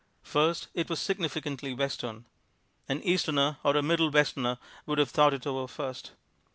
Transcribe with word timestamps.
First, 0.23 0.69
it 0.73 0.89
was 0.89 0.99
significantly 0.99 1.75
Western. 1.75 2.25
An 2.89 3.03
Easterner 3.03 3.59
or 3.63 3.77
a 3.77 3.83
Middle 3.83 4.09
Westerner 4.09 4.57
would 4.87 4.97
have 4.97 5.11
thought 5.11 5.31
it 5.35 5.45
over 5.45 5.67
first. 5.67 6.13